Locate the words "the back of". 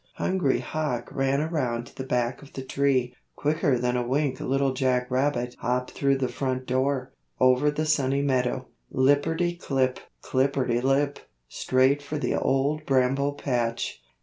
1.95-2.53